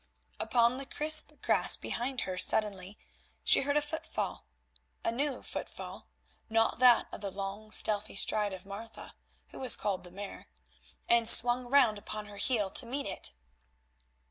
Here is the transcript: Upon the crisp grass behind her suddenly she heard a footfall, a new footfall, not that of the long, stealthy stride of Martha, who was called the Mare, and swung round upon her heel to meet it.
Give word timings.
Upon 0.39 0.77
the 0.79 0.87
crisp 0.87 1.31
grass 1.43 1.77
behind 1.77 2.21
her 2.21 2.35
suddenly 2.35 2.97
she 3.43 3.61
heard 3.61 3.77
a 3.77 3.83
footfall, 3.83 4.47
a 5.05 5.11
new 5.11 5.43
footfall, 5.43 6.07
not 6.49 6.79
that 6.79 7.07
of 7.11 7.21
the 7.21 7.29
long, 7.29 7.69
stealthy 7.69 8.15
stride 8.15 8.51
of 8.51 8.65
Martha, 8.65 9.13
who 9.49 9.59
was 9.59 9.75
called 9.75 10.03
the 10.03 10.09
Mare, 10.09 10.47
and 11.07 11.29
swung 11.29 11.67
round 11.67 11.99
upon 11.99 12.25
her 12.25 12.37
heel 12.37 12.71
to 12.71 12.85
meet 12.87 13.05
it. 13.05 13.31